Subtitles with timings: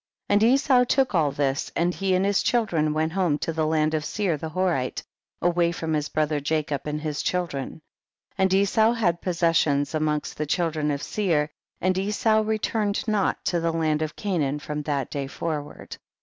[0.29, 0.35] 31.
[0.49, 3.93] And Esau took all this, and he and his children went home to the land
[3.93, 5.03] of Seir the Horite,
[5.43, 7.73] away from his brother Jacob and his children.
[8.35, 8.35] 32.
[8.39, 13.71] And Esau had possessions amongst the children of Seir, and Esau returned not to the
[13.71, 15.95] land of Ca naan from that dav forward.